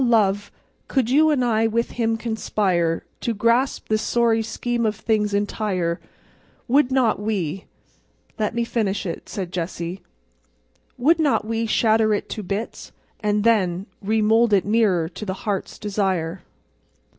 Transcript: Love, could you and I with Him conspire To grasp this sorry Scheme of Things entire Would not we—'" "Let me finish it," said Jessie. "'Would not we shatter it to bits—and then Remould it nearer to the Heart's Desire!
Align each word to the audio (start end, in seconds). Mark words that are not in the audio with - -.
Love, 0.03 0.51
could 0.87 1.11
you 1.11 1.29
and 1.29 1.45
I 1.45 1.67
with 1.67 1.91
Him 1.91 2.17
conspire 2.17 3.05
To 3.19 3.35
grasp 3.35 3.87
this 3.87 4.01
sorry 4.01 4.41
Scheme 4.41 4.83
of 4.83 4.95
Things 4.95 5.31
entire 5.31 5.99
Would 6.67 6.91
not 6.91 7.19
we—'" 7.19 7.65
"Let 8.39 8.55
me 8.55 8.63
finish 8.63 9.05
it," 9.05 9.29
said 9.29 9.51
Jessie. 9.51 10.01
"'Would 10.97 11.19
not 11.19 11.45
we 11.45 11.67
shatter 11.67 12.15
it 12.15 12.29
to 12.29 12.41
bits—and 12.41 13.43
then 13.43 13.85
Remould 14.01 14.53
it 14.53 14.65
nearer 14.65 15.07
to 15.07 15.23
the 15.23 15.35
Heart's 15.45 15.77
Desire! 15.77 16.41